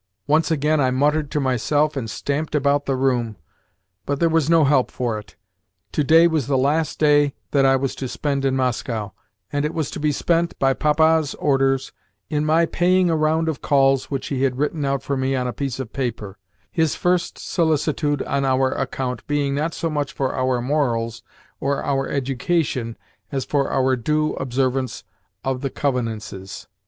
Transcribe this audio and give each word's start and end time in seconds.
Once 0.25 0.49
again 0.49 0.81
I 0.81 0.89
muttered 0.89 1.29
to 1.29 1.39
myself 1.39 1.95
and 1.95 2.09
stamped 2.09 2.55
about 2.55 2.87
the 2.87 2.95
room, 2.95 3.35
but 4.07 4.19
there 4.19 4.29
was 4.29 4.49
no 4.49 4.63
help 4.63 4.89
for 4.89 5.19
it. 5.19 5.35
To 5.91 6.03
day 6.03 6.25
was 6.25 6.47
the 6.47 6.57
last 6.57 6.97
day 6.97 7.35
that 7.51 7.67
I 7.67 7.75
was 7.75 7.93
to 7.97 8.07
spend 8.07 8.43
in 8.43 8.55
Moscow, 8.55 9.11
and 9.53 9.63
it 9.63 9.75
was 9.75 9.91
to 9.91 9.99
be 9.99 10.11
spent, 10.11 10.57
by 10.57 10.73
Papa's 10.73 11.35
orders, 11.35 11.91
in 12.31 12.43
my 12.43 12.65
paying 12.65 13.11
a 13.11 13.15
round 13.15 13.47
of 13.47 13.61
calls 13.61 14.05
which 14.09 14.29
he 14.29 14.41
had 14.41 14.57
written 14.57 14.85
out 14.85 15.03
for 15.03 15.15
me 15.15 15.35
on 15.35 15.45
a 15.45 15.53
piece 15.53 15.79
of 15.79 15.93
paper 15.93 16.39
his 16.71 16.95
first 16.95 17.37
solicitude 17.37 18.23
on 18.23 18.43
our 18.43 18.71
account 18.71 19.27
being 19.27 19.53
not 19.53 19.75
so 19.75 19.87
much 19.87 20.13
for 20.13 20.33
our 20.33 20.59
morals 20.63 21.21
or 21.59 21.83
our 21.83 22.09
education 22.09 22.97
as 23.31 23.45
for 23.45 23.69
our 23.69 23.95
due 23.95 24.33
observance 24.37 25.03
of 25.43 25.61
the 25.61 25.69
convenances. 25.69 26.65